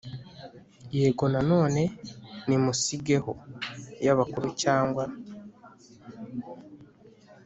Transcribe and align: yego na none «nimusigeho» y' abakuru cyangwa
yego 0.97 1.25
na 1.33 1.41
none 1.51 1.81
«nimusigeho» 2.47 3.31
y' 4.05 4.11
abakuru 4.13 4.47
cyangwa 4.61 5.03